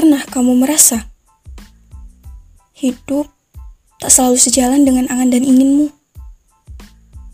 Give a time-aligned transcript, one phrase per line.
[0.00, 1.12] Pernah kamu merasa
[2.72, 3.28] hidup
[4.00, 5.92] tak selalu sejalan dengan angan dan inginmu?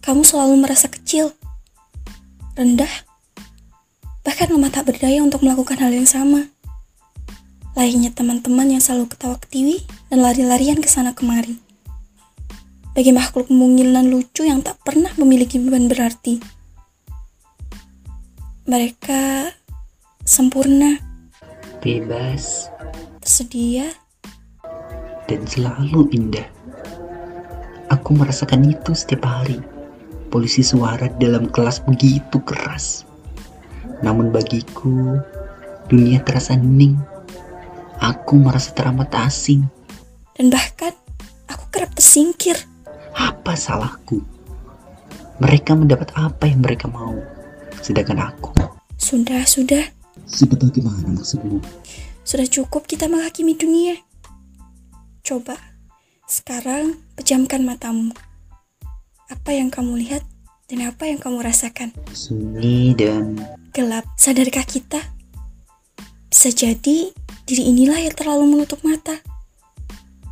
[0.03, 1.31] Kamu selalu merasa kecil,
[2.58, 2.90] rendah,
[4.26, 6.51] bahkan lemah tak berdaya untuk melakukan hal yang sama.
[7.79, 11.62] Layaknya teman-teman yang selalu ketawa ketiwi dan lari-larian ke sana kemari.
[12.98, 16.43] Bagi makhluk mungil dan lucu yang tak pernah memiliki beban berarti.
[18.67, 19.55] Mereka
[20.27, 21.05] sempurna,
[21.87, 22.67] bebas,
[23.23, 23.87] tersedia,
[25.31, 26.43] dan selalu indah.
[27.95, 29.63] Aku merasakan itu setiap hari.
[30.27, 33.07] Polisi suara dalam kelas begitu keras.
[34.03, 35.23] Namun bagiku,
[35.87, 36.99] dunia terasa hening.
[38.03, 39.63] Aku merasa teramat asing.
[40.35, 40.91] Dan bahkan,
[41.47, 42.59] aku kerap tersingkir.
[43.15, 44.27] Apa salahku?
[45.39, 47.15] Mereka mendapat apa yang mereka mau,
[47.79, 48.51] sedangkan aku.
[48.99, 49.96] Sudah, sudah.
[50.25, 51.61] Sudah bagaimana maksudmu?
[52.25, 54.01] Sudah cukup kita menghakimi dunia.
[55.21, 55.61] Coba,
[56.25, 58.17] sekarang pejamkan matamu.
[59.29, 60.25] Apa yang kamu lihat
[60.73, 61.93] dan apa yang kamu rasakan?
[62.17, 63.37] Sunyi dan
[63.77, 64.09] gelap.
[64.17, 64.98] Sadarkah kita?
[66.27, 67.12] Bisa jadi
[67.47, 69.20] diri inilah yang terlalu menutup mata.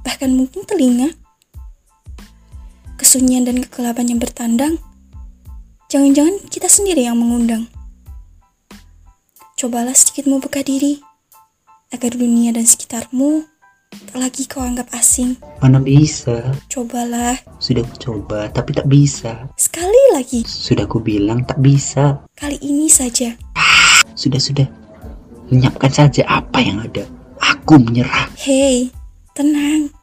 [0.03, 1.15] Bahkan mungkin telinga
[2.99, 4.75] kesunyian dan kegelapan yang bertandang,
[5.91, 7.71] jangan-jangan kita sendiri yang mengundang.
[9.55, 10.99] Cobalah sedikit membuka diri,
[11.95, 13.47] agar dunia dan sekitarmu
[13.95, 15.39] tak lagi kau anggap asing.
[15.63, 16.59] Mana bisa?
[16.67, 17.39] Cobalah.
[17.63, 19.47] Sudah ku coba, tapi tak bisa.
[19.55, 20.43] Sekali lagi.
[20.43, 22.27] Sudah ku bilang tak bisa.
[22.35, 23.31] Kali ini saja.
[24.19, 24.67] Sudah, sudah.
[25.55, 27.07] Lenyapkan saja apa yang ada.
[27.39, 28.35] Aku menyerah.
[28.35, 28.91] Hei,
[29.39, 29.95] tenang.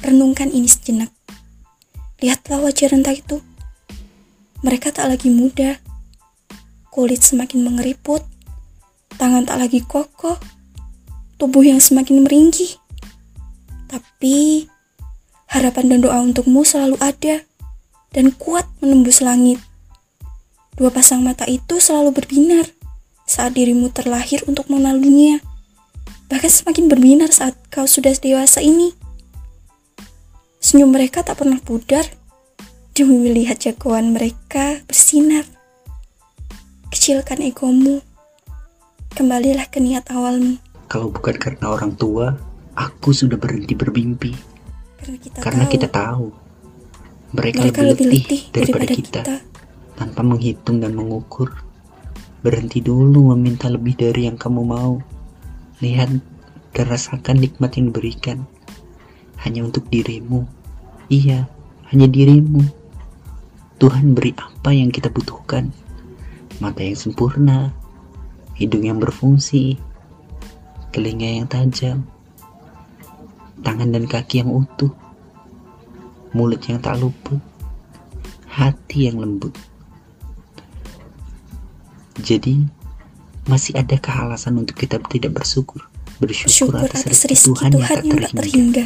[0.00, 1.12] Renungkan ini sejenak.
[2.24, 3.44] Lihatlah wajah renta itu.
[4.64, 5.76] Mereka tak lagi muda.
[6.88, 8.33] Kulit semakin mengeriput.
[9.16, 10.36] Tangan tak lagi kokoh.
[11.38, 12.78] Tubuh yang semakin meringkih.
[13.90, 14.66] Tapi
[15.50, 17.46] harapan dan doa untukmu selalu ada
[18.14, 19.62] dan kuat menembus langit.
[20.74, 22.66] Dua pasang mata itu selalu berbinar
[23.26, 25.38] saat dirimu terlahir untuk mengenal dunia.
[26.26, 28.90] Bahkan semakin berbinar saat kau sudah dewasa ini.
[30.58, 32.02] Senyum mereka tak pernah pudar
[32.96, 35.44] demi melihat jagoan mereka bersinar.
[36.90, 38.00] Kecilkan egomu.
[39.14, 40.58] Kembalilah ke niat awalmu.
[40.90, 42.34] Kalau bukan karena orang tua,
[42.74, 44.34] aku sudah berhenti bermimpi.
[44.98, 46.26] Karena kita karena tahu, kita tahu
[47.34, 49.20] mereka, mereka lebih, letih daripada, daripada kita.
[49.22, 49.36] kita.
[49.94, 51.54] Tanpa menghitung dan mengukur,
[52.42, 54.98] berhenti dulu meminta lebih dari yang kamu mau.
[55.78, 56.10] Lihat
[56.74, 58.38] dan rasakan nikmat yang diberikan
[59.46, 60.42] hanya untuk dirimu.
[61.06, 61.46] Iya,
[61.94, 62.66] hanya dirimu.
[63.78, 65.70] Tuhan beri apa yang kita butuhkan.
[66.58, 67.74] Mata yang sempurna,
[68.54, 69.78] hidung yang berfungsi,
[70.94, 72.06] telinga yang tajam,
[73.66, 74.90] tangan dan kaki yang utuh,
[76.34, 77.38] mulut yang tak luput,
[78.46, 79.54] hati yang lembut.
[82.22, 82.62] Jadi,
[83.50, 85.82] masih ada alasan untuk kita tidak bersyukur?
[86.22, 88.14] Bersyukur Syukur atas, atas rezeki Tuhan, Tuhan yang tak terhingga.
[88.14, 88.84] Yang tak terhingga.